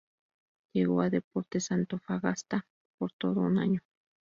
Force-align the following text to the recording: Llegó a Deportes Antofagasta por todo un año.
Llegó 0.73 1.01
a 1.03 1.11
Deportes 1.11 1.71
Antofagasta 1.71 2.65
por 2.97 3.11
todo 3.11 3.41
un 3.41 3.59
año. 3.59 3.81